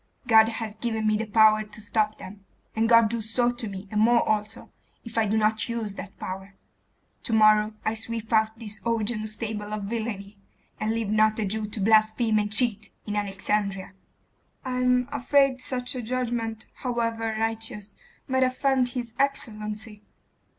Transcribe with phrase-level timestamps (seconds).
[0.25, 2.43] God has given me the power to stop them;
[2.75, 4.71] and God do so to me, and more also,
[5.05, 6.55] if I do not use that power.
[7.21, 10.39] To morrow I sweep out this Augean stable of villainy,
[10.79, 13.93] and leave not a Jew to blaspheme and cheat in Alexandria.'
[14.65, 17.93] 'I am afraid such a judgment, however righteous,
[18.27, 20.01] might offend his excellency.